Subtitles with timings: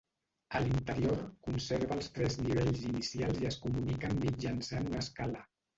[0.59, 1.19] A l'interior
[1.49, 5.51] conserva els tres nivells inicials i es comuniquen mitjançant una escala.